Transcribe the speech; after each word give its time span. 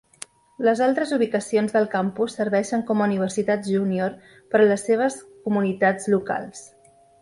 Les 0.67 0.79
altres 0.85 1.11
ubicacions 1.17 1.75
del 1.75 1.85
campus 1.91 2.39
serveixen 2.41 2.85
com 2.89 3.05
universitats 3.09 3.71
junior 3.77 4.19
per 4.55 4.63
a 4.65 4.69
les 4.75 4.91
seves 4.91 5.23
comunitats 5.49 6.15
locals. 6.19 6.71